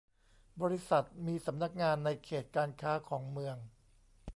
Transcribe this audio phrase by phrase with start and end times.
[0.61, 3.57] บริษัทมีสำนักงานในเขตการค้าของเมือง